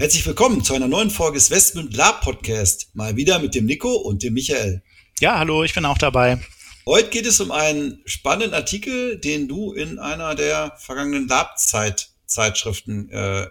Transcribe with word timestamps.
Herzlich 0.00 0.24
willkommen 0.24 0.62
zu 0.62 0.74
einer 0.74 0.86
neuen 0.86 1.10
Folge 1.10 1.38
des 1.38 1.50
Westmund 1.50 1.92
Lab 1.92 2.20
Podcast. 2.20 2.94
Mal 2.94 3.16
wieder 3.16 3.40
mit 3.40 3.56
dem 3.56 3.66
Nico 3.66 3.96
und 3.96 4.22
dem 4.22 4.34
Michael. 4.34 4.80
Ja, 5.18 5.40
hallo, 5.40 5.64
ich 5.64 5.74
bin 5.74 5.84
auch 5.84 5.98
dabei. 5.98 6.38
Heute 6.86 7.10
geht 7.10 7.26
es 7.26 7.40
um 7.40 7.50
einen 7.50 8.00
spannenden 8.04 8.54
Artikel, 8.54 9.18
den 9.18 9.48
du 9.48 9.72
in 9.72 9.98
einer 9.98 10.36
der 10.36 10.76
vergangenen 10.78 11.26
Lab-Zeitschriften 11.26 13.10
äh, 13.10 13.42
äh, 13.42 13.50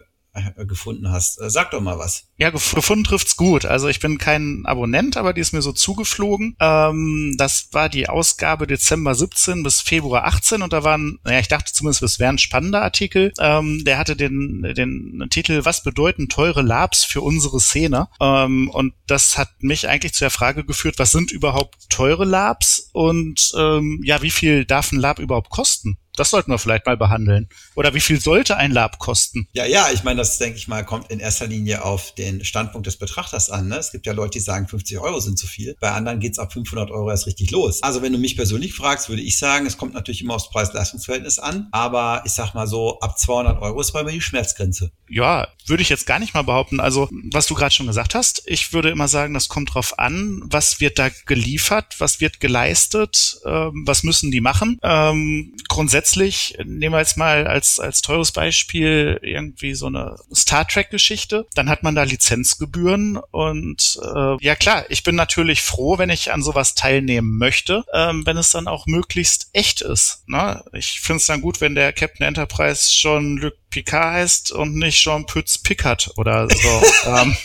gefunden 0.68 1.12
hast. 1.12 1.40
Äh, 1.42 1.50
sag 1.50 1.72
doch 1.72 1.82
mal 1.82 1.98
was. 1.98 2.28
Ja, 2.38 2.50
gefunden 2.50 3.04
trifft's 3.04 3.36
gut. 3.36 3.66
Also 3.66 3.88
ich 3.88 4.00
bin 4.00 4.18
kein 4.18 4.64
Abonnent, 4.66 5.18
aber 5.18 5.34
die 5.34 5.42
ist 5.42 5.54
mir 5.54 5.62
so 5.62 5.72
zugeflogen. 5.72 6.56
Ähm, 6.60 7.36
das 7.38 7.70
war 7.72 7.90
die 7.90 8.10
Ausgabe 8.10 8.68
Dezember 8.68 9.16
17 9.16 9.64
bis 9.64 9.82
Februar 9.82 10.26
18 10.26 10.62
und 10.62 10.74
da 10.74 10.84
waren, 10.84 11.20
naja, 11.24 11.40
ich 11.40 11.48
dachte 11.48 11.74
zumindest, 11.74 12.04
es 12.04 12.20
wäre 12.20 12.30
ein 12.30 12.38
spannender 12.38 12.82
Artikel. 12.82 13.34
Ähm, 13.40 13.84
der 13.86 13.98
hatte 13.98 14.16
den, 14.16 14.62
den 14.76 15.26
Titel 15.30 15.66
Was 15.66 15.84
bedeuten 15.84 16.30
teure 16.30 16.62
Labs 16.62 17.04
für 17.04 17.22
unsere 17.22 17.60
Szene? 17.60 18.08
Ähm, 18.20 18.70
und 18.70 18.94
das 19.08 19.38
hat 19.38 19.50
mich 19.60 19.88
eigentlich 19.88 20.14
zu 20.14 20.24
der 20.24 20.30
Frage 20.30 20.64
geführt, 20.64 21.00
was 21.00 21.12
sind 21.12 21.32
überhaupt 21.32 21.90
teure 21.90 22.26
Labs 22.26 22.90
und 22.94 23.52
ähm, 23.58 24.02
ja, 24.04 24.22
wie 24.22 24.32
viel 24.32 24.66
darf 24.66 24.92
ein 24.92 25.00
Lab 25.00 25.20
überhaupt 25.20 25.50
kosten? 25.50 25.98
Das 26.18 26.32
sollten 26.32 26.52
wir 26.52 26.58
vielleicht 26.58 26.86
mal 26.86 26.98
behandeln. 26.98 27.48
Oder 27.76 27.94
wie 27.94 28.00
viel 28.00 28.20
sollte 28.20 28.58
ein 28.58 28.72
Lab 28.72 29.00
kosten? 29.00 29.48
Ja, 29.54 29.66
ja, 29.66 29.88
ich 29.94 30.04
meine, 30.04 30.18
das 30.18 30.38
denke 30.38 30.58
ich 30.58 30.68
mal, 30.68 30.84
kommt 30.84 31.10
in 31.12 31.20
erster 31.20 31.48
Linie 31.48 31.86
auf 31.86 32.14
den 32.16 32.44
Standpunkt 32.44 32.88
des 32.88 32.98
Betrachters 32.98 33.50
an. 33.50 33.68
Ne? 33.68 33.78
Es 33.78 33.92
gibt 33.92 34.06
ja 34.06 34.14
Leute, 34.14 34.32
die 34.32 34.40
sagen, 34.40 34.68
50 34.68 35.00
Euro 35.00 35.20
sind 35.20 35.38
zu 35.38 35.48
viel. 35.48 35.76
Bei 35.80 35.92
anderen 35.92 36.20
geht's 36.20 36.40
ab 36.40 36.52
500 36.54 36.92
Euro 36.92 37.10
erst 37.10 37.28
richtig 37.28 37.52
los. 37.52 37.84
Also 37.84 38.02
wenn 38.02 38.12
du 38.12 38.20
mich 38.20 38.36
persönlich 38.36 38.74
fragst, 38.74 39.10
würde 39.10 39.22
ich 39.22 39.38
sagen, 39.38 39.66
es 39.66 39.78
kommt 39.78 39.94
natürlich 39.94 40.22
immer 40.22 40.36
aufs 40.36 40.50
Preis-Leistungs-Verhältnis 40.50 41.40
an. 41.40 41.68
Aber 41.72 42.24
ich 42.26 42.32
sag 42.32 42.54
mal 42.54 42.68
so, 42.68 43.00
ab 43.00 43.18
200 43.20 43.62
Euro 43.62 43.80
ist 43.80 43.92
bei 43.92 44.04
mir 44.04 44.12
die 44.12 44.22
Schmerzgrenze. 44.22 44.92
Ja, 45.08 45.48
würde 45.68 45.84
ich 45.84 45.90
jetzt 45.90 46.06
gar 46.06 46.20
nicht 46.20 46.34
mal 46.34 46.44
behaupten. 46.44 46.80
Also 46.80 47.10
was 47.32 47.48
du 47.48 47.54
gerade 47.54 47.74
schon 47.74 47.88
gesagt 47.88 48.16
hast, 48.16 48.42
ich 48.46 48.74
würde 48.74 48.90
immer 48.90 49.08
sagen, 49.08 49.34
das 49.34 49.48
kommt 49.48 49.74
drauf 49.74 50.00
an, 50.00 50.42
was 50.46 50.80
wird 50.80 51.00
da 51.00 51.10
geliefert, 51.26 51.96
was 52.00 52.20
wird 52.20 52.40
geleistet, 52.40 53.40
ähm, 53.46 53.84
was 53.86 54.04
müssen 54.04 54.32
die 54.32 54.42
machen. 54.42 54.80
Ähm, 54.82 55.54
grundsätzlich 55.68 56.07
grundsätzlich, 56.08 56.56
nehmen 56.64 56.94
wir 56.94 57.00
jetzt 57.00 57.18
mal 57.18 57.48
als, 57.48 57.80
als 57.80 58.02
teures 58.02 58.32
Beispiel 58.32 59.20
irgendwie 59.22 59.74
so 59.74 59.88
eine 59.88 60.18
Star 60.34 60.68
Trek-Geschichte, 60.68 61.46
dann 61.54 61.70
hat 61.70 61.84
man 61.84 61.96
da 61.96 62.04
Lizenzgebühren 62.04 63.18
und 63.32 64.00
äh, 64.02 64.38
ja 64.40 64.56
klar, 64.56 64.86
ich 64.90 65.04
bin 65.04 65.16
natürlich 65.16 65.62
froh, 65.62 65.98
wenn 65.98 66.10
ich 66.10 66.32
an 66.32 66.42
sowas 66.42 66.76
teilnehmen 66.76 67.38
möchte, 67.38 67.84
ähm, 67.94 68.26
wenn 68.26 68.38
es 68.38 68.52
dann 68.52 68.68
auch 68.68 68.86
möglichst 68.86 69.50
echt 69.54 69.82
ist. 69.82 70.24
Ne? 70.28 70.64
Ich 70.74 71.02
finde 71.02 71.18
es 71.18 71.28
dann 71.28 71.42
gut, 71.42 71.60
wenn 71.62 71.76
der 71.76 71.92
Captain 71.94 72.26
Enterprise 72.26 72.94
schon 72.94 73.38
Luc 73.38 73.54
Picard 73.70 74.14
heißt 74.14 74.52
und 74.52 74.76
nicht 74.76 75.02
Jean 75.02 75.26
Pütz 75.26 75.58
Pickard 75.58 76.12
oder 76.16 76.48
so. 76.50 76.84
ähm, 77.10 77.38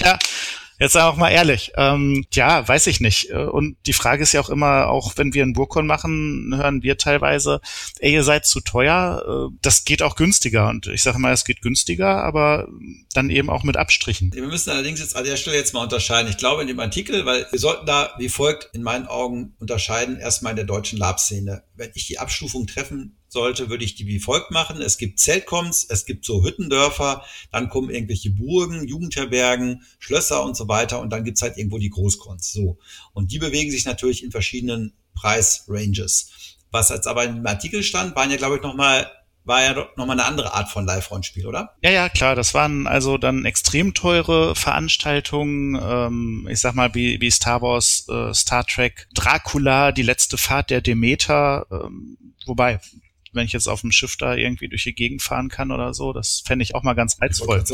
ja, 0.00 0.18
Jetzt 0.78 0.96
auch 0.96 1.16
mal 1.16 1.30
ehrlich. 1.30 1.72
Ähm, 1.76 2.24
ja, 2.32 2.66
weiß 2.66 2.88
ich 2.88 3.00
nicht. 3.00 3.30
Äh, 3.30 3.44
und 3.44 3.76
die 3.86 3.92
Frage 3.92 4.22
ist 4.22 4.32
ja 4.32 4.40
auch 4.40 4.48
immer, 4.48 4.88
auch 4.88 5.12
wenn 5.16 5.32
wir 5.32 5.42
einen 5.42 5.52
Burkon 5.52 5.86
machen, 5.86 6.52
hören 6.56 6.82
wir 6.82 6.98
teilweise, 6.98 7.60
ey, 8.00 8.12
ihr 8.12 8.24
seid 8.24 8.44
zu 8.46 8.60
teuer. 8.60 9.22
Äh, 9.26 9.56
das 9.62 9.84
geht 9.84 10.02
auch 10.02 10.16
günstiger. 10.16 10.68
Und 10.68 10.88
ich 10.88 11.02
sage 11.02 11.18
mal, 11.18 11.32
es 11.32 11.44
geht 11.44 11.62
günstiger, 11.62 12.22
aber 12.24 12.68
dann 13.12 13.30
eben 13.30 13.50
auch 13.50 13.62
mit 13.62 13.76
Abstrichen. 13.76 14.32
Wir 14.32 14.42
müssen 14.42 14.70
allerdings 14.70 15.00
jetzt 15.00 15.16
an 15.16 15.24
der 15.24 15.36
Stelle 15.36 15.56
jetzt 15.56 15.74
mal 15.74 15.84
unterscheiden. 15.84 16.30
Ich 16.30 16.38
glaube 16.38 16.62
in 16.62 16.68
dem 16.68 16.80
Artikel, 16.80 17.24
weil 17.24 17.46
wir 17.50 17.58
sollten 17.58 17.86
da 17.86 18.12
wie 18.18 18.28
folgt 18.28 18.70
in 18.74 18.82
meinen 18.82 19.06
Augen 19.06 19.54
unterscheiden, 19.60 20.18
erstmal 20.18 20.50
in 20.50 20.56
der 20.56 20.64
deutschen 20.64 20.98
Lab-Szene. 20.98 21.62
Wenn 21.74 21.90
ich 21.94 22.06
die 22.06 22.18
Abstufung 22.18 22.66
treffen 22.66 23.16
sollte, 23.34 23.68
würde 23.68 23.84
ich 23.84 23.94
die 23.94 24.06
wie 24.06 24.18
folgt 24.18 24.50
machen. 24.50 24.80
Es 24.80 24.96
gibt 24.96 25.18
Zeltkoms, 25.18 25.84
es 25.84 26.06
gibt 26.06 26.24
so 26.24 26.42
Hüttendörfer, 26.42 27.22
dann 27.52 27.68
kommen 27.68 27.90
irgendwelche 27.90 28.30
Burgen, 28.30 28.88
Jugendherbergen, 28.88 29.82
Schlösser 29.98 30.42
und 30.42 30.56
so 30.56 30.66
weiter 30.68 31.00
und 31.00 31.10
dann 31.10 31.24
gibt's 31.24 31.42
halt 31.42 31.58
irgendwo 31.58 31.78
die 31.78 31.90
Großkons. 31.90 32.52
So. 32.52 32.78
Und 33.12 33.30
die 33.30 33.38
bewegen 33.38 33.70
sich 33.70 33.84
natürlich 33.84 34.24
in 34.24 34.30
verschiedenen 34.30 34.94
Preisranges. 35.14 36.30
Was 36.70 36.88
jetzt 36.88 37.06
aber 37.06 37.24
im 37.24 37.46
Artikel 37.46 37.82
stand, 37.82 38.16
waren 38.16 38.30
ja, 38.30 38.38
glaube 38.38 38.56
ich, 38.56 38.62
nochmal 38.62 39.10
war 39.44 39.62
ja 39.62 39.74
nochmal 39.96 40.18
eine 40.18 40.24
andere 40.24 40.54
Art 40.54 40.70
von 40.70 40.86
Live-Rollenspiel, 40.86 41.46
oder? 41.46 41.76
Ja, 41.82 41.90
ja, 41.90 42.08
klar. 42.08 42.34
Das 42.34 42.54
waren 42.54 42.86
also 42.86 43.18
dann 43.18 43.44
extrem 43.44 43.92
teure 43.92 44.54
Veranstaltungen. 44.54 45.78
Ähm, 45.80 46.48
ich 46.50 46.60
sag 46.60 46.74
mal, 46.74 46.94
wie, 46.94 47.20
wie 47.20 47.30
Star 47.30 47.60
Wars, 47.60 48.06
äh, 48.08 48.32
Star 48.32 48.64
Trek, 48.64 49.06
Dracula, 49.12 49.92
die 49.92 50.02
letzte 50.02 50.38
Fahrt 50.38 50.70
der 50.70 50.80
Demeter. 50.80 51.66
Ähm, 51.70 52.16
wobei, 52.46 52.80
wenn 53.34 53.46
ich 53.46 53.52
jetzt 53.52 53.68
auf 53.68 53.80
dem 53.80 53.92
Schiff 53.92 54.16
da 54.16 54.34
irgendwie 54.34 54.68
durch 54.68 54.84
die 54.84 54.94
Gegend 54.94 55.22
fahren 55.22 55.48
kann 55.48 55.70
oder 55.70 55.94
so. 55.94 56.12
Das 56.12 56.42
fände 56.46 56.62
ich 56.62 56.74
auch 56.74 56.82
mal 56.82 56.94
ganz 56.94 57.20
reizvoll. 57.20 57.64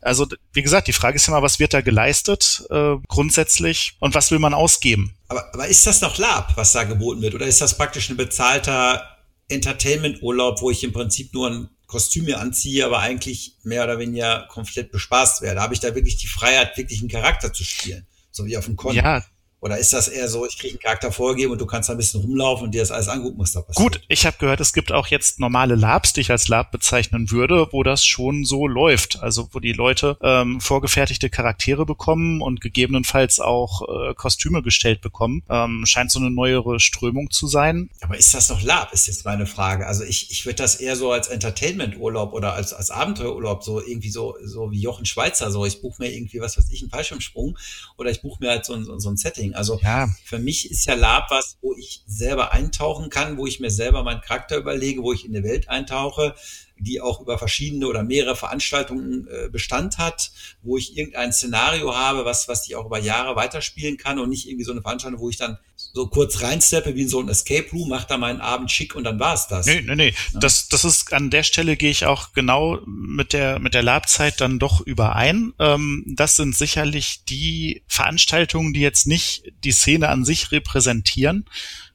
Also 0.00 0.26
wie 0.52 0.62
gesagt, 0.62 0.88
die 0.88 0.92
Frage 0.92 1.16
ist 1.16 1.28
immer, 1.28 1.42
was 1.42 1.58
wird 1.58 1.74
da 1.74 1.80
geleistet 1.80 2.64
äh, 2.70 2.96
grundsätzlich 3.08 3.96
und 4.00 4.14
was 4.14 4.30
will 4.30 4.38
man 4.38 4.54
ausgeben? 4.54 5.14
Aber, 5.28 5.52
aber 5.54 5.68
ist 5.68 5.86
das 5.86 6.00
noch 6.00 6.18
Lab, 6.18 6.56
was 6.56 6.72
da 6.72 6.84
geboten 6.84 7.22
wird? 7.22 7.34
Oder 7.34 7.46
ist 7.46 7.60
das 7.60 7.76
praktisch 7.76 8.10
ein 8.10 8.16
bezahlter 8.16 9.06
Entertainment-Urlaub, 9.48 10.60
wo 10.60 10.70
ich 10.70 10.84
im 10.84 10.92
Prinzip 10.92 11.32
nur 11.34 11.50
ein 11.50 11.68
Kostüm 11.86 12.24
mir 12.24 12.40
anziehe, 12.40 12.84
aber 12.86 13.00
eigentlich 13.00 13.56
mehr 13.64 13.84
oder 13.84 13.98
weniger 13.98 14.46
komplett 14.48 14.92
bespaßt 14.92 15.42
werde? 15.42 15.60
Habe 15.60 15.74
ich 15.74 15.80
da 15.80 15.94
wirklich 15.94 16.16
die 16.16 16.26
Freiheit, 16.26 16.76
wirklich 16.76 17.00
einen 17.00 17.10
Charakter 17.10 17.52
zu 17.52 17.64
spielen? 17.64 18.06
So 18.30 18.46
wie 18.46 18.56
auf 18.56 18.64
dem 18.64 18.76
Konto? 18.76 18.96
Ja, 18.96 19.22
oder 19.62 19.78
ist 19.78 19.92
das 19.92 20.08
eher 20.08 20.28
so, 20.28 20.44
ich 20.44 20.58
kriege 20.58 20.74
einen 20.74 20.80
Charakter 20.80 21.12
vorgegeben 21.12 21.52
und 21.52 21.60
du 21.60 21.66
kannst 21.66 21.88
ein 21.88 21.96
bisschen 21.96 22.20
rumlaufen 22.20 22.64
und 22.64 22.72
dir 22.72 22.80
das 22.80 22.90
alles 22.90 23.06
angucken, 23.06 23.38
was 23.38 23.52
da 23.52 23.60
passiert? 23.60 23.92
Gut, 23.92 24.00
ich 24.08 24.26
habe 24.26 24.36
gehört, 24.38 24.60
es 24.60 24.72
gibt 24.72 24.90
auch 24.90 25.06
jetzt 25.06 25.38
normale 25.38 25.76
Labs, 25.76 26.12
die 26.12 26.22
ich 26.22 26.32
als 26.32 26.48
Lab 26.48 26.72
bezeichnen 26.72 27.30
würde, 27.30 27.68
wo 27.70 27.84
das 27.84 28.04
schon 28.04 28.44
so 28.44 28.66
läuft. 28.66 29.22
Also 29.22 29.50
wo 29.52 29.60
die 29.60 29.72
Leute 29.72 30.18
ähm, 30.20 30.60
vorgefertigte 30.60 31.30
Charaktere 31.30 31.86
bekommen 31.86 32.42
und 32.42 32.60
gegebenenfalls 32.60 33.38
auch 33.38 33.82
äh, 33.82 34.14
Kostüme 34.14 34.62
gestellt 34.62 35.00
bekommen. 35.00 35.44
Ähm, 35.48 35.84
scheint 35.86 36.10
so 36.10 36.18
eine 36.18 36.32
neuere 36.32 36.80
Strömung 36.80 37.30
zu 37.30 37.46
sein. 37.46 37.88
Aber 38.00 38.18
ist 38.18 38.34
das 38.34 38.48
noch 38.48 38.62
Lab, 38.62 38.92
ist 38.92 39.06
jetzt 39.06 39.24
meine 39.24 39.46
Frage. 39.46 39.86
Also 39.86 40.02
ich, 40.02 40.32
ich 40.32 40.44
würde 40.44 40.56
das 40.56 40.74
eher 40.74 40.96
so 40.96 41.12
als 41.12 41.28
Entertainment-Urlaub 41.28 42.32
oder 42.32 42.54
als, 42.54 42.72
als 42.72 42.90
Abenteuerurlaub, 42.90 43.62
so 43.62 43.80
irgendwie 43.80 44.10
so, 44.10 44.36
so 44.42 44.72
wie 44.72 44.80
Jochen 44.80 45.06
Schweizer, 45.06 45.52
so 45.52 45.64
ich 45.64 45.80
buche 45.80 46.02
mir 46.02 46.12
irgendwie, 46.12 46.40
was 46.40 46.58
weiß 46.58 46.68
ich, 46.72 46.82
einen 46.82 46.90
Fallschirmsprung 46.90 47.56
oder 47.96 48.10
ich 48.10 48.22
buche 48.22 48.42
mir 48.42 48.50
halt 48.50 48.64
so, 48.64 48.82
so, 48.82 48.98
so 48.98 49.08
ein 49.08 49.16
Setting 49.16 49.51
Also 49.54 49.80
ja. 49.82 50.08
für 50.24 50.38
mich 50.38 50.70
ist 50.70 50.86
ja 50.86 50.94
Lab 50.94 51.30
was, 51.30 51.58
wo 51.60 51.74
ich 51.74 52.02
selber 52.06 52.52
eintauchen 52.52 53.10
kann, 53.10 53.36
wo 53.36 53.46
ich 53.46 53.60
mir 53.60 53.70
selber 53.70 54.02
meinen 54.02 54.20
Charakter 54.20 54.56
überlege, 54.56 55.02
wo 55.02 55.12
ich 55.12 55.24
in 55.24 55.34
eine 55.34 55.46
Welt 55.46 55.68
eintauche, 55.68 56.34
die 56.82 57.00
auch 57.00 57.20
über 57.20 57.38
verschiedene 57.38 57.86
oder 57.86 58.02
mehrere 58.02 58.36
Veranstaltungen 58.36 59.26
äh, 59.28 59.48
Bestand 59.48 59.98
hat, 59.98 60.32
wo 60.62 60.76
ich 60.76 60.96
irgendein 60.96 61.32
Szenario 61.32 61.94
habe, 61.94 62.24
was, 62.24 62.48
was 62.48 62.66
ich 62.66 62.76
auch 62.76 62.86
über 62.86 62.98
Jahre 62.98 63.36
weiterspielen 63.36 63.96
kann 63.96 64.18
und 64.18 64.28
nicht 64.28 64.46
irgendwie 64.46 64.64
so 64.64 64.72
eine 64.72 64.82
Veranstaltung, 64.82 65.20
wo 65.20 65.30
ich 65.30 65.36
dann 65.36 65.58
so 65.76 66.06
kurz 66.06 66.42
reinsteppe 66.42 66.94
wie 66.94 67.02
in 67.02 67.08
so 67.08 67.20
ein 67.20 67.28
Escape 67.28 67.70
Room, 67.72 67.88
mache 67.88 68.06
da 68.08 68.16
meinen 68.16 68.40
Abend 68.40 68.70
schick 68.70 68.94
und 68.94 69.04
dann 69.04 69.20
war's 69.20 69.48
das. 69.48 69.66
Nee, 69.66 69.82
nee, 69.82 69.94
nee. 69.94 70.14
Ja? 70.32 70.40
Das, 70.40 70.68
das 70.68 70.84
ist 70.84 71.12
an 71.12 71.30
der 71.30 71.42
Stelle 71.42 71.76
gehe 71.76 71.90
ich 71.90 72.06
auch 72.06 72.32
genau 72.32 72.80
mit 72.86 73.32
der, 73.32 73.58
mit 73.58 73.74
der 73.74 73.82
Labzeit 73.82 74.40
dann 74.40 74.58
doch 74.58 74.80
überein. 74.80 75.52
Ähm, 75.58 76.04
das 76.16 76.36
sind 76.36 76.56
sicherlich 76.56 77.24
die 77.28 77.82
Veranstaltungen, 77.86 78.72
die 78.72 78.80
jetzt 78.80 79.06
nicht 79.06 79.52
die 79.64 79.72
Szene 79.72 80.08
an 80.08 80.24
sich 80.24 80.50
repräsentieren. 80.50 81.44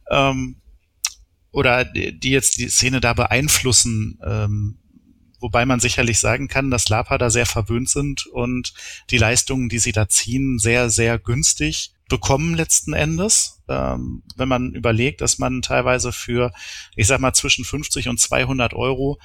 Ähm, 0.09 0.61
oder 1.51 1.85
die 1.85 2.29
jetzt 2.29 2.57
die 2.57 2.69
Szene 2.69 2.99
da 2.99 3.13
beeinflussen, 3.13 4.19
ähm, 4.25 4.77
wobei 5.39 5.65
man 5.65 5.79
sicherlich 5.79 6.19
sagen 6.19 6.47
kann, 6.47 6.71
dass 6.71 6.89
Lapa 6.89 7.17
da 7.17 7.29
sehr 7.29 7.45
verwöhnt 7.45 7.89
sind 7.89 8.25
und 8.27 8.73
die 9.09 9.17
Leistungen, 9.17 9.69
die 9.69 9.79
sie 9.79 9.91
da 9.91 10.09
ziehen, 10.09 10.59
sehr, 10.59 10.89
sehr 10.89 11.19
günstig 11.19 11.91
bekommen 12.09 12.55
letzten 12.55 12.93
Endes. 12.93 13.61
Ähm, 13.67 14.23
wenn 14.35 14.47
man 14.47 14.73
überlegt, 14.73 15.21
dass 15.21 15.39
man 15.39 15.61
teilweise 15.61 16.11
für, 16.11 16.51
ich 16.95 17.07
sag 17.07 17.19
mal, 17.19 17.33
zwischen 17.33 17.65
50 17.65 18.09
und 18.09 18.19
200 18.19 18.73
Euro 18.73 19.19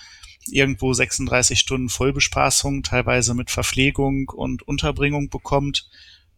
irgendwo 0.51 0.93
36 0.93 1.59
Stunden 1.59 1.89
Vollbespaßung, 1.89 2.83
teilweise 2.83 3.35
mit 3.35 3.51
Verpflegung 3.51 4.29
und 4.29 4.67
Unterbringung 4.67 5.31
bekommt, 5.31 5.89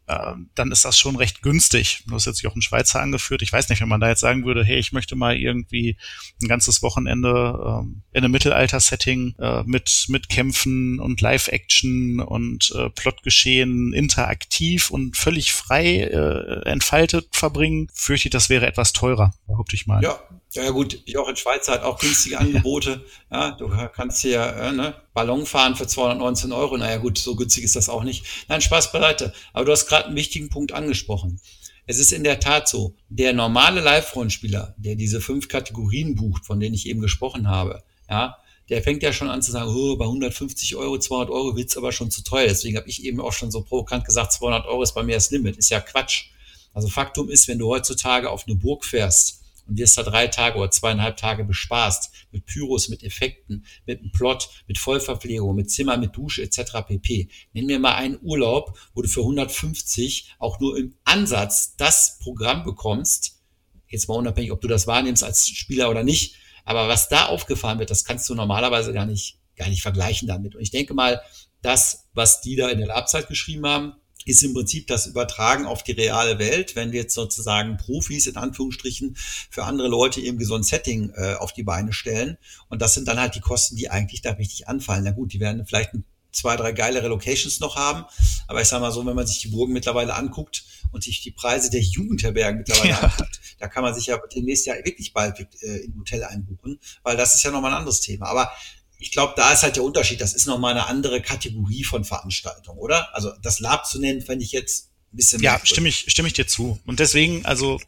dann 0.07 0.71
ist 0.71 0.85
das 0.85 0.99
schon 0.99 1.17
recht 1.17 1.43
günstig. 1.43 2.05
Du 2.07 2.15
hast 2.15 2.27
jetzt 2.27 2.43
Jochen 2.43 2.61
Schweizer 2.61 3.01
angeführt. 3.01 3.41
Ich 3.43 3.53
weiß 3.53 3.69
nicht, 3.69 3.81
wenn 3.81 3.89
man 3.89 4.01
da 4.01 4.09
jetzt 4.09 4.21
sagen 4.21 4.45
würde, 4.45 4.63
hey, 4.63 4.79
ich 4.79 4.93
möchte 4.93 5.17
mal 5.17 5.37
irgendwie 5.37 5.97
ein 6.43 6.49
ganzes 6.49 6.83
Wochenende 6.83 7.81
ähm, 7.83 8.03
in 8.13 8.25
einem 8.25 8.33
Mittelalter-Setting 8.33 9.35
äh, 9.39 9.63
mit, 9.65 10.07
mit 10.09 10.29
Kämpfen 10.29 11.01
und 11.01 11.21
Live-Action 11.21 12.21
und 12.21 12.73
äh, 12.77 12.91
Plotgeschehen 12.91 13.93
interaktiv 13.93 14.91
und 14.91 15.17
völlig 15.17 15.53
frei 15.53 16.01
äh, 16.01 16.69
entfaltet 16.69 17.29
verbringen, 17.33 17.89
fürchte 17.95 18.29
ich, 18.29 18.33
das 18.33 18.51
wäre 18.51 18.67
etwas 18.67 18.93
teurer, 18.93 19.33
behaupte 19.47 19.77
ich 19.77 19.87
mal. 19.87 20.03
Ja, 20.03 20.21
ja 20.53 20.71
gut, 20.71 21.01
Jochen 21.07 21.37
Schweizer 21.37 21.73
hat 21.73 21.83
auch 21.83 21.99
günstige 21.99 22.39
Angebote. 22.41 23.05
Ja, 23.31 23.53
du 23.53 23.69
kannst 23.93 24.21
hier 24.21 24.41
äh, 24.41 24.73
ne, 24.73 24.95
Ballon 25.13 25.47
fahren 25.47 25.75
für 25.75 25.87
219 25.87 26.53
Euro. 26.53 26.77
Naja 26.77 26.99
gut, 26.99 27.19
so 27.19 27.35
günstig 27.35 27.65
ist 27.65 27.77
das 27.77 27.89
auch 27.89 28.05
nicht. 28.05 28.25
Nein, 28.49 28.61
Spaß 28.61 28.93
beiseite. 28.93 29.33
Aber 29.53 29.65
du 29.65 29.73
hast 29.73 29.87
gerade 29.95 30.07
einen 30.09 30.17
wichtigen 30.17 30.49
Punkt 30.49 30.73
angesprochen. 30.73 31.41
Es 31.87 31.99
ist 31.99 32.13
in 32.13 32.25
der 32.25 32.41
Tat 32.41 32.69
so, 32.69 32.95
der 33.09 33.33
normale 33.33 33.81
Live-Rollenspieler, 33.81 34.75
der 34.77 34.97
diese 34.97 35.21
fünf 35.21 35.49
Kategorien 35.49 36.17
bucht, 36.17 36.47
von 36.47 36.59
denen 36.59 36.75
ich 36.75 36.89
eben 36.89 37.01
gesprochen 37.01 37.49
habe, 37.49 37.85
ja, 38.11 38.39
der 38.71 38.83
fängt 38.83 39.03
ja 39.03 39.13
schon 39.13 39.29
an 39.29 39.43
zu 39.43 39.53
sagen, 39.53 39.71
oh, 39.71 39.97
bei 39.97 40.07
150 40.07 40.75
Euro, 40.77 40.99
200 40.99 41.31
Euro 41.31 41.55
wird's 41.55 41.77
aber 41.77 41.93
schon 41.93 42.11
zu 42.11 42.25
teuer. 42.25 42.49
Deswegen 42.49 42.79
habe 42.79 42.89
ich 42.89 43.05
eben 43.05 43.21
auch 43.21 43.33
schon 43.33 43.51
so 43.51 43.61
provokant 43.61 44.07
gesagt, 44.07 44.33
200 44.33 44.67
Euro 44.67 44.83
ist 44.83 44.95
bei 44.95 45.03
mir 45.03 45.15
das 45.15 45.31
Limit. 45.31 45.59
Ist 45.59 45.69
ja 45.69 45.81
Quatsch. 45.81 46.31
Also 46.73 46.89
Faktum 46.89 47.29
ist, 47.29 47.47
wenn 47.47 47.59
du 47.59 47.69
heutzutage 47.69 48.31
auf 48.31 48.47
eine 48.47 48.57
Burg 48.57 48.87
fährst 48.87 49.44
und 49.67 49.79
wirst 49.79 49.97
da 49.99 50.03
drei 50.03 50.27
Tage 50.27 50.59
oder 50.59 50.71
zweieinhalb 50.71 51.17
Tage 51.17 51.45
bespaßt 51.45 52.13
mit 52.33 52.47
Pyros, 52.47 52.89
mit 52.89 53.03
Effekten, 53.03 53.65
mit 53.87 54.01
einem 54.01 54.13
Plot, 54.13 54.49
mit 54.67 54.79
Vollverpflegung, 54.79 55.55
mit 55.55 55.71
Zimmer, 55.71 55.97
mit 55.97 56.17
Dusche 56.17 56.43
etc. 56.43 56.87
pp. 56.87 57.29
Nenn 57.53 57.67
mir 57.67 57.79
mal 57.79 57.95
einen 57.95 58.19
Urlaub, 58.23 58.79
wo 58.95 59.03
du 59.03 59.09
für 59.09 59.21
150 59.21 60.35
auch 60.39 60.61
nur 60.61 60.77
im 60.77 60.95
Ansatz 61.05 61.77
das 61.77 62.19
Programm 62.21 62.65
bekommst. 62.65 63.41
Jetzt 63.89 64.09
mal 64.09 64.15
unabhängig, 64.15 64.53
ob 64.53 64.61
du 64.61 64.69
das 64.69 64.87
wahrnimmst 64.87 65.23
als 65.23 65.49
Spieler 65.49 65.91
oder 65.91 66.03
nicht. 66.03 66.37
Aber 66.65 66.89
was 66.89 67.09
da 67.09 67.27
aufgefahren 67.27 67.79
wird, 67.79 67.91
das 67.91 68.05
kannst 68.05 68.29
du 68.29 68.35
normalerweise 68.35 68.93
gar 68.93 69.07
nicht, 69.07 69.39
gar 69.57 69.69
nicht 69.69 69.83
vergleichen 69.83 70.27
damit. 70.27 70.55
Und 70.55 70.63
ich 70.63 70.71
denke 70.71 70.95
mal, 70.95 71.21
das, 71.63 72.09
was 72.15 72.41
die 72.41 72.57
da 72.57 72.69
in 72.69 72.79
der 72.79 72.89
Labzeit 72.89 73.29
geschrieben 73.29 73.67
haben, 73.67 73.95
ist 74.25 74.43
im 74.43 74.55
Prinzip 74.55 74.87
das 74.87 75.07
Übertragen 75.07 75.67
auf 75.67 75.83
die 75.83 75.93
reale 75.93 76.39
Welt, 76.39 76.77
wenn 76.77 76.93
wir 76.93 77.03
jetzt 77.03 77.15
sozusagen 77.15 77.77
Profis 77.77 78.27
in 78.27 78.37
Anführungsstrichen 78.37 79.17
für 79.51 79.65
andere 79.65 79.89
Leute 79.89 80.21
irgendwie 80.21 80.45
so 80.45 80.55
ein 80.55 80.63
Setting 80.63 81.11
äh, 81.15 81.35
auf 81.35 81.53
die 81.53 81.63
Beine 81.63 81.93
stellen. 81.93 82.39
Und 82.69 82.83
das 82.83 82.95
sind 82.95 83.09
dann 83.09 83.21
halt 83.21 83.35
die 83.35 83.41
Kosten, 83.41 83.77
die 83.77 83.91
eigentlich 83.91 84.23
da 84.23 84.33
richtig 84.33 84.69
anfallen. 84.69 85.05
Na 85.05 85.11
gut, 85.11 85.33
die 85.33 85.41
werden 85.41 85.65
vielleicht 85.67 85.93
zwei, 86.35 86.57
drei 86.57 86.73
geilere 86.73 87.09
Locations 87.09 87.61
noch 87.61 87.77
haben. 87.77 88.05
Aber 88.49 88.61
ich 88.61 88.69
sage 88.69 88.83
mal 88.83 88.93
so, 88.93 89.05
wenn 89.07 89.17
man 89.17 89.27
sich 89.27 89.41
die 89.41 89.49
Burgen 89.49 89.73
mittlerweile 89.73 90.15
anguckt 90.15 90.65
und 90.93 91.03
sich 91.03 91.23
die 91.23 91.31
Preise 91.31 91.71
der 91.71 91.81
Jugendherbergen 91.81 92.59
mittlerweile 92.59 92.91
ja. 92.91 93.01
anguckt, 93.01 93.41
da 93.59 93.69
kann 93.69 93.83
man 93.83 93.95
sich 93.95 94.07
ja 94.07 94.19
demnächst 94.35 94.67
ja 94.67 94.75
wirklich 94.85 95.13
bald 95.13 95.47
äh, 95.63 95.85
in 95.85 95.97
Hotel 95.99 96.25
einbuchen, 96.25 96.79
weil 97.03 97.17
das 97.17 97.35
ist 97.35 97.45
ja 97.45 97.51
nochmal 97.51 97.73
ein 97.73 97.79
anderes 97.79 98.01
Thema. 98.01 98.27
Aber 98.27 98.51
ich 98.99 99.13
glaube, 99.13 99.35
da 99.37 99.53
ist 99.53 99.63
halt 99.63 99.77
der 99.77 99.85
Unterschied. 99.85 100.21
Das 100.21 100.35
ist 100.35 100.47
nochmal 100.47 100.73
eine 100.73 100.87
andere 100.87 101.21
Kategorie 101.21 101.85
von 101.85 102.05
Veranstaltung, 102.05 102.79
oder? 102.79 103.15
Also 103.15 103.33
das 103.43 103.61
Lab 103.61 103.87
zu 103.87 104.01
nennen, 104.01 104.23
fände 104.23 104.45
ich 104.45 104.53
jetzt 104.53 104.91
ein 105.13 105.17
bisschen. 105.17 105.43
Ja, 105.43 105.61
stimme 105.63 105.89
ich, 105.89 106.07
stimme 106.09 106.29
ich 106.29 106.35
dir 106.35 106.47
zu. 106.47 106.81
Und 106.87 107.01
deswegen, 107.01 107.45
also 107.45 107.81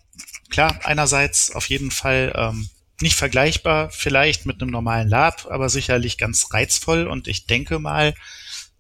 klar, 0.51 0.81
einerseits 0.85 1.51
auf 1.55 1.69
jeden 1.69 1.91
Fall 1.91 2.33
ähm, 2.37 2.69
nicht 3.01 3.17
vergleichbar, 3.17 3.91
vielleicht 3.91 4.47
mit 4.47 4.61
einem 4.61 4.71
normalen 4.71 5.09
Lab, 5.09 5.47
aber 5.51 5.69
sicherlich 5.69 6.19
ganz 6.19 6.53
reizvoll. 6.53 7.07
Und 7.07 7.29
ich 7.29 7.47
denke 7.47 7.79
mal, 7.79 8.15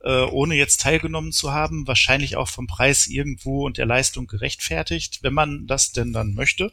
äh, 0.02 0.22
ohne 0.22 0.54
jetzt 0.54 0.80
teilgenommen 0.80 1.32
zu 1.32 1.52
haben, 1.52 1.86
wahrscheinlich 1.86 2.36
auch 2.36 2.48
vom 2.48 2.66
Preis 2.66 3.06
irgendwo 3.06 3.66
und 3.66 3.78
der 3.78 3.86
Leistung 3.86 4.26
gerechtfertigt, 4.26 5.18
wenn 5.22 5.34
man 5.34 5.66
das 5.66 5.92
denn 5.92 6.12
dann 6.12 6.34
möchte. 6.34 6.70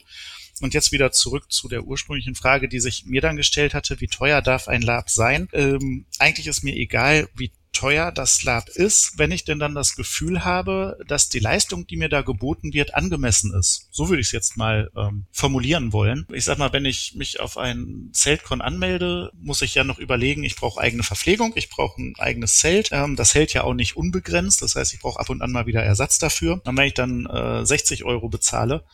Und 0.61 0.73
jetzt 0.73 0.91
wieder 0.91 1.11
zurück 1.11 1.51
zu 1.51 1.67
der 1.67 1.83
ursprünglichen 1.83 2.35
Frage, 2.35 2.67
die 2.67 2.79
sich 2.79 3.05
mir 3.05 3.21
dann 3.21 3.35
gestellt 3.35 3.73
hatte, 3.73 3.99
wie 4.01 4.07
teuer 4.07 4.41
darf 4.41 4.67
ein 4.67 4.81
Lab 4.81 5.09
sein? 5.09 5.49
Ähm, 5.53 6.05
eigentlich 6.19 6.47
ist 6.47 6.63
mir 6.63 6.75
egal, 6.75 7.27
wie 7.35 7.51
teuer 7.73 8.11
das 8.11 8.43
Lab 8.43 8.69
ist, 8.69 9.17
wenn 9.17 9.31
ich 9.31 9.43
denn 9.43 9.59
dann 9.59 9.75
das 9.75 9.95
Gefühl 9.95 10.45
habe, 10.45 10.97
dass 11.07 11.29
die 11.29 11.39
Leistung, 11.39 11.85
die 11.87 11.97
mir 11.97 12.07
da 12.07 12.21
geboten 12.21 12.71
wird, 12.73 12.93
angemessen 12.93 13.53
ist. 13.53 13.89
So 13.91 14.09
würde 14.09 14.21
ich 14.21 14.27
es 14.27 14.31
jetzt 14.31 14.55
mal 14.55 14.89
ähm, 14.95 15.25
formulieren 15.31 15.91
wollen. 15.91 16.27
Ich 16.31 16.45
sag 16.45 16.59
mal, 16.59 16.71
wenn 16.71 16.85
ich 16.85 17.15
mich 17.15 17.39
auf 17.39 17.57
ein 17.57 18.11
Zeltcon 18.13 18.61
anmelde, 18.61 19.31
muss 19.33 19.61
ich 19.61 19.75
ja 19.75 19.83
noch 19.83 19.99
überlegen, 19.99 20.43
ich 20.43 20.55
brauche 20.55 20.79
eigene 20.79 21.03
Verpflegung, 21.03 21.53
ich 21.55 21.69
brauche 21.69 22.01
ein 22.01 22.13
eigenes 22.19 22.57
Zelt. 22.57 22.89
Ähm, 22.91 23.15
das 23.15 23.33
hält 23.33 23.53
ja 23.53 23.63
auch 23.63 23.73
nicht 23.73 23.97
unbegrenzt, 23.97 24.61
das 24.61 24.75
heißt, 24.75 24.93
ich 24.93 24.99
brauche 24.99 25.19
ab 25.19 25.29
und 25.29 25.41
an 25.41 25.51
mal 25.51 25.65
wieder 25.65 25.83
Ersatz 25.83 26.19
dafür. 26.19 26.61
Und 26.63 26.77
wenn 26.77 26.87
ich 26.87 26.93
dann 26.93 27.25
äh, 27.25 27.65
60 27.65 28.05
Euro 28.05 28.29
bezahle, 28.29 28.85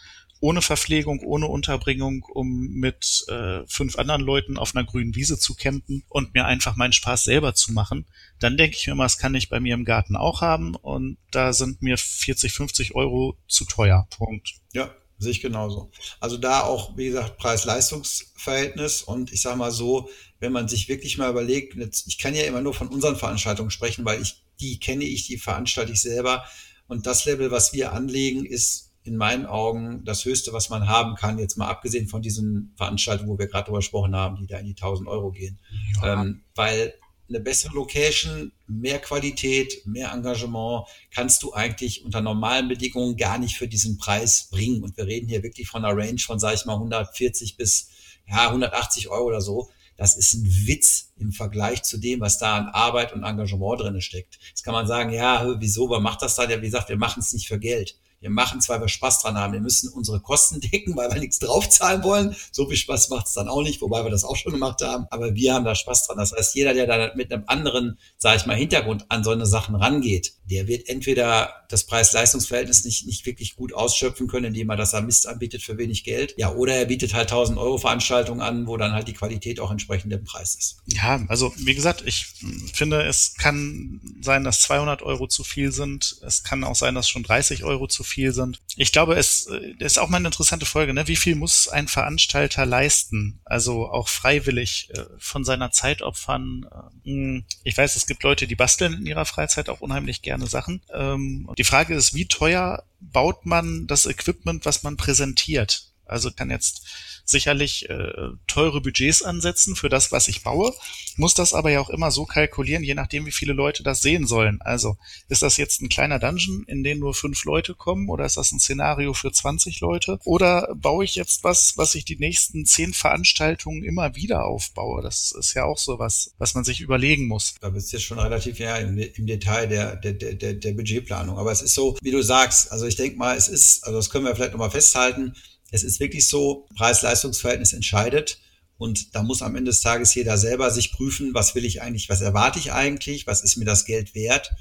ohne 0.42 0.62
Verpflegung, 0.62 1.22
ohne 1.22 1.48
Unterbringung, 1.48 2.24
um 2.34 2.70
mit 2.72 3.26
äh, 3.28 3.62
fünf 3.68 3.98
anderen 3.98 4.22
Leuten 4.22 4.58
auf 4.58 4.76
einer 4.76 4.86
grünen 4.86 5.16
Wiese 5.16 5.38
zu 5.38 5.56
campen 5.56 6.04
und 6.08 6.34
mir 6.34 6.46
einfach 6.46 6.76
meinen 6.76 6.94
Spaß 6.94 7.26
selber 7.26 7.54
zu 7.56 7.74
machen, 7.74 8.06
dann 8.40 8.56
denke 8.56 8.78
ich 8.78 8.88
mir 8.88 8.96
mal, 8.96 9.06
das 9.06 9.18
kann 9.18 9.36
ich 9.36 9.50
bei 9.50 9.60
mir 9.60 9.74
im 9.74 9.86
Garten 9.86 10.16
auch 10.16 10.42
haben 10.42 10.76
und 10.76 11.18
da 11.32 11.52
sind 11.52 11.82
mir 11.82 11.98
40, 11.98 12.54
50 12.54 12.96
Euro 12.96 13.38
zu 13.48 13.66
teuer. 13.66 14.08
Punkt. 14.12 14.54
Ja, 14.74 14.94
sehe 15.18 15.32
ich 15.32 15.42
genauso. 15.42 15.92
Also 16.22 16.38
da 16.38 16.62
auch, 16.62 16.96
wie 16.96 17.08
gesagt, 17.08 17.38
Preis-Leistungs-Verhältnis 17.38 19.02
und 19.02 19.34
ich 19.34 19.42
sage 19.42 19.58
mal 19.58 19.72
so, 19.72 20.10
wenn 20.40 20.54
man 20.54 20.70
sich 20.70 20.88
wirklich 20.88 21.18
mal 21.18 21.30
überlegt, 21.30 21.76
ich 22.08 22.18
kann 22.18 22.34
ja 22.34 22.44
immer 22.44 22.62
nur 22.62 22.74
von 22.74 22.88
unseren 22.88 23.18
Veranstaltungen 23.18 23.72
sprechen, 23.72 24.06
weil 24.06 24.22
ich 24.22 24.44
die 24.62 24.80
kenne 24.80 25.06
ich, 25.06 25.26
die 25.28 25.38
veranstalte 25.38 25.92
ich 25.92 26.02
selber 26.02 26.46
und 26.88 27.06
das 27.06 27.26
Level, 27.26 27.52
was 27.52 27.74
wir 27.74 27.94
anlegen, 27.94 28.46
ist 28.46 28.89
in 29.04 29.16
meinen 29.16 29.46
Augen 29.46 30.04
das 30.04 30.26
Höchste, 30.26 30.54
was 30.54 30.70
man 30.70 30.88
haben 30.88 31.16
kann, 31.16 31.40
jetzt 31.40 31.58
mal 31.58 31.68
abgesehen 31.68 32.08
von 32.08 32.22
diesen 32.22 32.74
Veranstaltungen, 32.76 33.30
wo 33.30 33.40
wir 33.40 33.48
gerade 33.48 33.66
drüber 33.66 33.80
gesprochen 33.80 34.16
haben, 34.16 34.38
die 34.38 34.48
da 34.48 34.58
in 34.58 34.66
die 34.66 34.76
1000 34.76 35.08
Euro 35.08 35.32
gehen. 35.32 35.60
Ja. 36.02 36.22
Ähm, 36.22 36.44
weil 36.56 36.94
eine 37.30 37.40
bessere 37.40 37.74
Location, 37.76 38.52
mehr 38.68 39.00
Qualität, 39.00 39.86
mehr 39.86 40.12
Engagement 40.12 40.86
kannst 41.12 41.44
du 41.44 41.54
eigentlich 41.54 42.04
unter 42.04 42.22
normalen 42.22 42.68
Bedingungen 42.68 43.18
gar 43.18 43.38
nicht 43.38 43.56
für 43.56 43.68
diesen 43.68 43.98
Preis 43.98 44.50
bringen. 44.52 44.84
Und 44.84 44.98
wir 44.98 45.06
reden 45.06 45.30
hier 45.30 45.44
wirklich 45.44 45.68
von 45.68 45.86
einer 45.86 45.96
Range 45.96 46.20
von, 46.20 46.40
sage 46.40 46.56
ich 46.56 46.66
mal, 46.66 46.74
140 46.74 47.56
bis 47.56 47.90
ja, 48.28 48.48
180 48.48 49.10
Euro 49.10 49.28
oder 49.28 49.42
so. 49.42 49.70
Das 49.96 50.18
ist 50.18 50.34
ein 50.34 50.46
Witz 50.46 51.12
im 51.18 51.32
Vergleich 51.32 51.84
zu 51.84 51.98
dem, 51.98 52.22
was 52.22 52.38
da 52.38 52.58
an 52.58 52.68
Arbeit 52.70 53.14
und 53.14 53.24
Engagement 53.24 53.82
drin 53.82 54.02
steckt. 54.02 54.40
Jetzt 54.48 54.64
kann 54.64 54.74
man 54.74 54.88
sagen, 54.88 55.12
ja, 55.12 55.56
wieso, 55.60 55.90
wer 55.90 56.00
macht 56.00 56.22
das 56.22 56.36
da? 56.36 56.50
Ja, 56.50 56.62
wie 56.62 56.66
gesagt, 56.66 56.90
wir 56.90 56.98
machen 56.98 57.20
es 57.20 57.34
nicht 57.34 57.48
für 57.48 57.60
Geld 57.60 57.98
wir 58.22 58.30
machen 58.30 58.62
zwar, 58.62 58.78
weil 58.80 58.86
wir 58.86 58.90
Spaß 58.90 59.22
dran 59.22 59.38
haben, 59.38 59.54
wir 59.54 59.62
müssen 59.62 59.92
unsere 59.92 60.20
Kosten 60.20 60.60
decken, 60.72 60.96
weil 60.96 61.12
wir 61.12 61.20
nichts 61.20 61.40
draufzahlen 61.40 62.04
wollen. 62.04 62.36
So 62.52 62.68
viel 62.68 62.78
Spaß 62.78 63.10
macht 63.10 63.28
es 63.28 63.34
dann 63.34 63.48
auch 63.48 63.62
nicht, 63.62 63.82
wobei 63.82 64.04
wir 64.04 64.12
das 64.12 64.24
auch 64.24 64.36
schon 64.36 64.54
gemacht 64.54 64.82
haben. 64.82 65.06
Aber 65.10 65.36
wir 65.36 65.54
haben 65.54 65.66
da 65.66 65.76
Spaß 65.76 66.08
dran. 66.08 66.18
Das 66.18 66.34
heißt, 66.34 66.56
jeder, 66.56 66.74
der 66.74 66.88
da 66.88 67.12
mit 67.16 67.32
einem 67.32 67.44
anderen, 67.48 67.98
sage 68.18 68.38
ich 68.38 68.46
mal, 68.46 68.56
Hintergrund 68.56 69.06
an 69.10 69.24
so 69.24 69.32
eine 69.32 69.46
Sachen 69.46 69.76
rangeht, 69.76 70.34
der 70.46 70.68
wird 70.68 70.90
entweder 70.90 71.54
das 71.70 71.86
Preis-Leistungs-Verhältnis 71.86 72.84
nicht, 72.84 73.06
nicht 73.06 73.26
wirklich 73.26 73.56
gut 73.56 73.74
ausschöpfen 73.74 74.28
können, 74.28 74.46
indem 74.46 74.70
er 74.70 74.76
das 74.76 74.94
am 74.94 75.06
Mist 75.06 75.28
anbietet 75.28 75.62
für 75.62 75.78
wenig 75.78 76.04
Geld. 76.04 76.34
Ja, 76.38 76.54
oder 76.54 76.76
er 76.76 76.86
bietet 76.86 77.14
halt 77.14 77.32
1000 77.32 77.58
Euro 77.58 77.78
Veranstaltungen 77.78 78.42
an, 78.42 78.68
wo 78.68 78.78
dann 78.78 78.94
halt 78.94 79.08
die 79.08 79.14
Qualität 79.14 79.60
auch 79.60 79.72
entsprechend 79.72 80.12
dem 80.12 80.24
Preis 80.24 80.56
ist. 80.56 80.78
Ja, 80.88 81.24
also 81.28 81.54
wie 81.58 81.76
gesagt, 81.76 82.04
ich 82.06 82.34
finde, 82.74 83.04
es 83.04 83.36
kann 83.36 84.02
sein, 84.22 84.44
dass 84.44 84.62
200 84.62 85.04
Euro 85.04 85.28
zu 85.28 85.44
viel 85.44 85.72
sind. 85.72 86.18
Es 86.26 86.44
kann 86.44 86.64
auch 86.64 86.76
sein, 86.76 86.96
dass 86.96 87.08
schon 87.08 87.24
30 87.24 87.64
Euro 87.64 87.88
zu 87.88 88.04
viel 88.04 88.09
sind. 88.34 88.60
Ich 88.76 88.92
glaube, 88.92 89.16
es 89.16 89.48
äh, 89.48 89.74
ist 89.80 90.00
auch 90.00 90.10
mal 90.10 90.18
eine 90.18 90.28
interessante 90.28 90.66
Folge. 90.66 90.94
Ne? 90.94 91.08
Wie 91.08 91.16
viel 91.16 91.36
muss 91.36 91.68
ein 91.68 91.88
Veranstalter 91.88 92.66
leisten? 92.66 93.40
Also 93.46 93.90
auch 93.90 94.08
freiwillig 94.08 94.90
äh, 94.94 95.04
von 95.18 95.44
seiner 95.44 95.72
Zeit 95.72 96.02
opfern. 96.02 96.66
Äh, 97.06 97.44
ich 97.64 97.78
weiß, 97.78 97.96
es 97.96 98.08
gibt 98.08 98.24
Leute, 98.24 98.48
die 98.48 98.56
basteln 98.56 98.94
in 98.94 99.06
ihrer 99.06 99.26
Freizeit 99.26 99.70
auch 99.70 99.82
unheimlich 99.82 100.22
gerne 100.22 100.48
Sachen. 100.48 100.82
Ähm, 100.94 101.50
die 101.58 101.64
Frage 101.64 101.96
ist, 101.96 102.14
wie 102.14 102.28
teuer 102.28 102.84
baut 103.00 103.46
man 103.46 103.88
das 103.88 104.06
Equipment, 104.06 104.66
was 104.66 104.84
man 104.84 104.98
präsentiert? 104.98 105.90
Also 106.06 106.32
kann 106.32 106.50
jetzt 106.50 106.86
sicherlich 107.30 107.90
äh, 107.90 108.30
teure 108.48 108.82
Budgets 108.82 109.22
ansetzen 109.22 109.76
für 109.76 109.90
das, 109.90 110.12
was 110.12 110.28
ich 110.28 110.44
baue, 110.44 110.74
muss 111.16 111.34
das 111.34 111.54
aber 111.54 111.72
ja 111.72 111.80
auch 111.80 111.90
immer 111.90 112.12
so 112.12 112.26
kalkulieren, 112.26 112.84
je 112.84 112.96
nachdem, 112.96 113.26
wie 113.26 113.32
viele 113.32 113.54
Leute 113.54 113.84
das 113.84 114.02
sehen 114.02 114.28
sollen. 114.28 114.62
Also 114.62 114.98
ist 115.28 115.42
das 115.42 115.58
jetzt 115.58 115.82
ein 115.82 115.90
kleiner 115.90 116.20
Dungeon, 116.20 116.64
in 116.68 116.84
den 116.84 117.00
nur 117.00 117.14
fünf 117.14 117.44
Leute 117.46 117.76
kommen, 117.76 118.10
oder 118.10 118.26
ist 118.26 118.38
das 118.38 118.52
ein 118.52 118.60
Szenario 118.60 119.14
für 119.14 119.32
20 119.32 119.80
Leute? 119.82 120.20
Oder 120.24 120.74
baue 120.76 121.04
ich 121.04 121.16
jetzt 121.16 121.44
was, 121.44 121.74
was 121.78 121.96
ich 121.96 122.06
die 122.06 122.18
nächsten 122.18 122.66
zehn 122.66 122.94
Veranstaltungen 122.94 123.84
immer 123.84 124.16
wieder 124.16 124.46
aufbaue? 124.46 125.02
Das 125.02 125.32
ist 125.38 125.54
ja 125.54 125.66
auch 125.66 125.78
so 125.78 126.00
was, 126.00 126.34
was 126.38 126.54
man 126.56 126.64
sich 126.64 126.82
überlegen 126.82 127.28
muss. 127.28 127.56
Da 127.60 127.70
bist 127.70 127.92
du 127.92 127.98
jetzt 127.98 128.06
schon 128.06 128.20
relativ 128.20 128.60
ja 128.60 128.78
im, 128.78 128.98
im 128.98 129.28
Detail 129.28 129.68
der, 129.68 129.96
der, 129.96 130.14
der, 130.14 130.54
der 130.54 130.74
Budgetplanung. 130.74 131.38
Aber 131.38 131.52
es 131.52 131.62
ist 131.62 131.74
so, 131.74 131.98
wie 132.02 132.12
du 132.12 132.22
sagst, 132.22 132.72
also 132.72 132.86
ich 132.86 132.96
denke 132.96 133.18
mal, 133.18 133.36
es 133.36 133.48
ist, 133.48 133.84
also 133.86 133.98
das 133.98 134.10
können 134.10 134.26
wir 134.26 134.36
vielleicht 134.36 134.54
nochmal 134.54 134.72
festhalten, 134.72 135.36
es 135.72 135.84
ist 135.84 136.00
wirklich 136.00 136.28
so, 136.28 136.68
Preis-Leistungs-Verhältnis 136.76 137.74
entscheidet. 137.74 138.40
Und 138.78 139.14
da 139.14 139.24
muss 139.24 139.42
am 139.42 139.56
Ende 139.56 139.72
des 139.72 139.82
Tages 139.82 140.16
jeder 140.16 140.38
selber 140.38 140.72
sich 140.72 140.94
prüfen, 140.94 141.34
was 141.34 141.54
will 141.54 141.66
ich 141.66 141.82
eigentlich, 141.82 142.08
was 142.10 142.22
erwarte 142.22 142.60
ich 142.60 142.72
eigentlich, 142.72 143.28
was 143.28 143.42
ist 143.42 143.58
mir 143.58 143.66
das 143.66 143.84
Geld 143.84 144.16
wert 144.16 144.52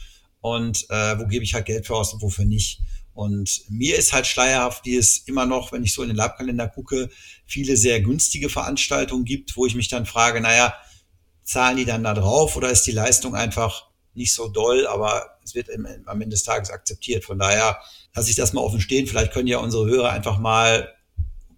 und 0.41 0.91
äh, 0.91 1.19
wo 1.19 1.27
gebe 1.27 1.45
ich 1.45 1.55
halt 1.55 1.67
Geld 1.67 1.87
für 1.87 1.95
aus 1.95 2.13
und 2.13 2.23
wofür 2.23 2.45
nicht. 2.45 2.81
Und 3.15 3.63
mir 3.69 3.97
ist 3.97 4.13
halt 4.13 4.27
schleierhaft, 4.27 4.85
wie 4.87 4.97
es 4.97 5.19
immer 5.19 5.47
noch, 5.47 5.73
wenn 5.73 5.85
ich 5.85 5.93
so 5.93 6.03
in 6.03 6.09
den 6.09 6.17
Labkalender 6.17 6.69
gucke, 6.69 7.11
viele 7.47 7.77
sehr 7.77 8.01
günstige 8.01 8.49
Veranstaltungen 8.49 9.25
gibt, 9.25 9.57
wo 9.57 9.67
ich 9.67 9.75
mich 9.75 9.89
dann 9.89 10.07
frage, 10.07 10.41
naja, 10.41 10.75
zahlen 11.43 11.79
die 11.79 11.85
dann 11.85 12.05
da 12.05 12.15
drauf 12.15 12.57
oder 12.57 12.71
ist 12.71 12.87
die 12.87 12.93
Leistung 12.93 13.35
einfach 13.35 13.89
nicht 14.15 14.35
so 14.35 14.49
doll, 14.49 14.87
aber 14.87 15.39
es 15.45 15.55
wird 15.55 15.69
im, 15.69 15.87
am 16.07 16.21
Ende 16.21 16.35
des 16.35 16.43
Tages 16.43 16.71
akzeptiert. 16.71 17.25
Von 17.25 17.39
daher 17.39 17.81
lasse 18.15 18.31
ich 18.31 18.37
das 18.37 18.53
mal 18.53 18.61
offen 18.61 18.81
stehen. 18.81 19.07
Vielleicht 19.07 19.33
können 19.33 19.49
ja 19.49 19.59
unsere 19.59 19.87
Hörer 19.87 20.11
einfach 20.11 20.39
mal 20.39 20.93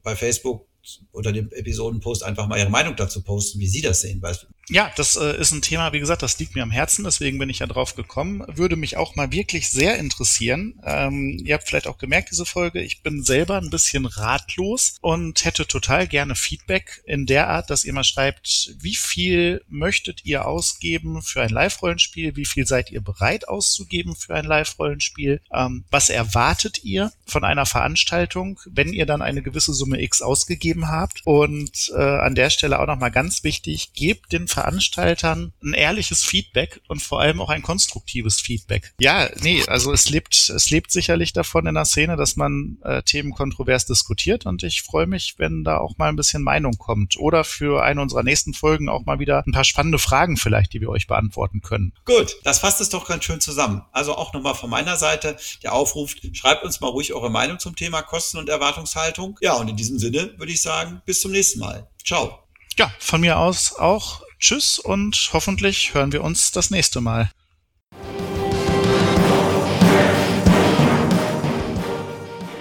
bei 0.03 0.17
Facebook 0.17 0.67
unter 1.13 1.33
dem 1.33 1.51
Episodenpost 1.53 2.23
einfach 2.23 2.47
mal 2.47 2.59
ihre 2.59 2.71
Meinung 2.71 2.97
dazu 2.97 3.23
posten, 3.23 3.61
wie 3.61 3.69
sie 3.69 3.83
das 3.83 4.01
sehen. 4.01 4.23
Weißt? 4.23 4.47
Ja, 4.71 4.93
das 4.95 5.17
äh, 5.17 5.37
ist 5.37 5.51
ein 5.51 5.63
Thema, 5.63 5.93
wie 5.93 5.99
gesagt, 5.99 6.23
das 6.23 6.39
liegt 6.39 6.55
mir 6.55 6.63
am 6.63 6.71
Herzen, 6.71 7.03
deswegen 7.03 7.39
bin 7.39 7.51
ich 7.51 7.59
ja 7.59 7.67
drauf 7.67 7.97
gekommen. 7.97 8.45
Würde 8.47 8.77
mich 8.77 8.97
auch 8.97 9.17
mal 9.17 9.33
wirklich 9.33 9.69
sehr 9.69 9.99
interessieren. 9.99 10.81
Ähm, 10.85 11.43
ihr 11.45 11.55
habt 11.55 11.69
vielleicht 11.69 11.89
auch 11.89 11.99
gemerkt, 11.99 12.31
diese 12.31 12.47
Folge, 12.47 12.81
ich 12.81 13.03
bin 13.03 13.25
selber 13.25 13.57
ein 13.57 13.71
bisschen 13.71 14.07
ratlos 14.07 14.95
und 15.01 15.45
hätte 15.45 15.67
total 15.67 16.07
gerne 16.07 16.37
Feedback 16.37 17.03
in 17.05 17.27
der 17.27 17.49
Art, 17.49 17.69
dass 17.69 17.85
ihr 17.85 17.93
mal 17.93 18.05
schreibt, 18.05 18.77
wie 18.79 18.95
viel 18.95 19.65
möchtet 19.69 20.25
ihr 20.25 20.47
ausgeben 20.47 21.21
für 21.21 21.43
ein 21.43 21.51
Live-Rollenspiel, 21.51 22.37
wie 22.37 22.47
viel 22.47 22.65
seid 22.65 22.93
ihr 22.93 23.01
bereit 23.01 23.49
auszugeben 23.49 24.15
für 24.15 24.37
ein 24.37 24.45
Live-Rollenspiel, 24.45 25.41
ähm, 25.53 25.85
was 25.91 26.11
erwartet 26.11 26.85
ihr 26.85 27.13
von 27.27 27.43
einer 27.43 27.67
Veranstaltung, 27.67 28.61
wenn 28.67 28.93
ihr 28.93 29.07
dann 29.07 29.21
eine 29.21 29.43
gewisse 29.43 29.75
Summe 29.75 30.01
X 30.01 30.23
ausgegeben 30.23 30.87
habt 30.87 31.23
und 31.25 31.91
äh, 31.93 32.01
an 32.01 32.37
der 32.37 32.51
Stelle 32.51 32.79
auch 32.79 32.87
nochmal 32.87 33.11
ganz 33.11 33.43
wichtig, 33.43 33.95
gebt 33.95 34.33
den 34.33 34.47
Veranstaltern 34.61 35.53
ein 35.63 35.73
ehrliches 35.73 36.23
Feedback 36.23 36.81
und 36.89 37.03
vor 37.03 37.21
allem 37.21 37.41
auch 37.41 37.49
ein 37.49 37.63
konstruktives 37.63 38.41
Feedback. 38.41 38.93
Ja, 39.01 39.31
nee, 39.41 39.65
also 39.67 39.93
es 39.93 40.11
lebt, 40.11 40.35
es 40.35 40.71
lebt 40.71 40.93
sicherlich 40.93 41.33
davon 41.33 41.67
in 41.67 41.75
der 41.75 41.87
Szene, 41.87 42.17
dass 42.17 42.37
man 42.37 42.79
äh, 42.85 43.03
Themen 43.03 43.33
kontrovers 43.33 43.87
diskutiert 43.87 44.45
und 44.45 44.63
ich 44.63 44.83
freue 44.83 45.07
mich, 45.07 45.35
wenn 45.39 45.65
da 45.65 45.79
auch 45.79 45.97
mal 45.97 46.11
ein 46.11 46.17
bisschen 46.17 46.43
Meinung 46.43 46.77
kommt 46.77 47.19
oder 47.19 47.43
für 47.45 47.83
eine 47.83 48.03
unserer 48.03 48.23
nächsten 48.23 48.53
Folgen 48.53 48.91
auch 48.91 49.07
mal 49.07 49.19
wieder 49.19 49.43
ein 49.47 49.53
paar 49.53 49.65
spannende 49.65 49.99
Fragen 49.99 50.37
vielleicht, 50.37 50.75
die 50.75 50.81
wir 50.83 50.91
euch 50.91 51.07
beantworten 51.07 51.63
können. 51.63 51.95
Gut, 52.05 52.37
das 52.45 52.59
fasst 52.59 52.83
es 52.83 52.91
doch 52.91 53.09
ganz 53.09 53.25
schön 53.25 53.41
zusammen. 53.41 53.83
Also 53.93 54.15
auch 54.15 54.35
nochmal 54.35 54.55
von 54.55 54.69
meiner 54.69 54.97
Seite 54.97 55.37
der 55.63 55.73
Aufruf, 55.73 56.15
schreibt 56.33 56.65
uns 56.65 56.81
mal 56.81 56.89
ruhig 56.89 57.15
eure 57.15 57.31
Meinung 57.31 57.59
zum 57.59 57.77
Thema 57.77 58.03
Kosten 58.03 58.37
und 58.37 58.51
Erwartungshaltung. 58.51 59.39
Ja, 59.41 59.55
und 59.55 59.69
in 59.69 59.77
diesem 59.77 59.99
Sinne 59.99 60.35
würde 60.37 60.53
ich 60.53 60.61
sagen, 60.61 61.01
bis 61.07 61.23
zum 61.23 61.33
nächsten 61.33 61.61
Mal. 61.61 61.89
Ciao. 62.05 62.41
Ja, 62.79 62.93
von 62.99 63.21
mir 63.21 63.39
aus 63.39 63.75
auch 63.75 64.23
Tschüss 64.41 64.79
und 64.79 65.31
hoffentlich 65.33 65.95
hören 65.95 66.13
wir 66.13 66.25
uns 66.25 66.51
das 66.51 66.71
nächste 66.71 67.01
Mal. 67.01 67.31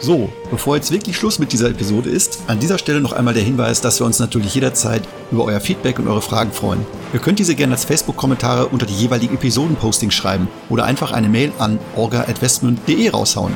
So, 0.02 0.32
bevor 0.50 0.76
jetzt 0.76 0.92
wirklich 0.92 1.18
Schluss 1.18 1.40
mit 1.40 1.52
dieser 1.52 1.70
Episode 1.70 2.10
ist, 2.10 2.40
an 2.48 2.60
dieser 2.60 2.78
Stelle 2.78 3.02
noch 3.02 3.14
einmal 3.14 3.34
der 3.34 3.44
Hinweis, 3.44 3.82
dass 3.82 4.00
wir 4.00 4.06
uns 4.06 4.20
natürlich 4.20 4.56
jederzeit 4.56 5.08
über 5.30 5.44
euer 5.44 5.60
Feedback 5.60 6.00
und 6.00 6.08
eure 6.08 6.22
Fragen 6.22 6.52
freuen. 6.52 6.86
Ihr 7.14 7.20
könnt 7.20 7.40
diese 7.40 7.56
gerne 7.56 7.74
als 7.74 7.86
Facebook-Kommentare 7.86 8.68
unter 8.68 8.86
die 8.86 8.96
jeweiligen 8.96 9.36
Episoden-Postings 9.36 10.14
schreiben 10.14 10.48
oder 10.70 10.86
einfach 10.86 11.12
eine 11.12 11.30
Mail 11.30 11.52
an 11.60 11.80
orga.westmund.de 11.96 13.10
raushauen. 13.10 13.56